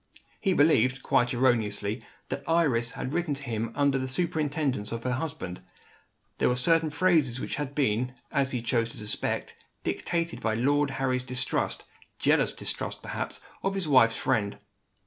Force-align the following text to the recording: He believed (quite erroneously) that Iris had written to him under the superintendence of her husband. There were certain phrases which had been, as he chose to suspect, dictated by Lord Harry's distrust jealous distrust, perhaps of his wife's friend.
He 0.39 0.53
believed 0.53 1.03
(quite 1.03 1.31
erroneously) 1.31 2.03
that 2.29 2.43
Iris 2.47 2.93
had 2.93 3.13
written 3.13 3.35
to 3.35 3.43
him 3.43 3.71
under 3.75 3.99
the 3.99 4.07
superintendence 4.07 4.91
of 4.91 5.03
her 5.03 5.11
husband. 5.11 5.61
There 6.39 6.49
were 6.49 6.55
certain 6.55 6.89
phrases 6.89 7.39
which 7.39 7.57
had 7.57 7.75
been, 7.75 8.15
as 8.31 8.49
he 8.49 8.63
chose 8.63 8.89
to 8.93 8.97
suspect, 8.97 9.55
dictated 9.83 10.41
by 10.41 10.55
Lord 10.55 10.89
Harry's 10.89 11.21
distrust 11.23 11.85
jealous 12.17 12.51
distrust, 12.51 13.03
perhaps 13.03 13.39
of 13.61 13.75
his 13.75 13.87
wife's 13.87 14.17
friend. 14.17 14.57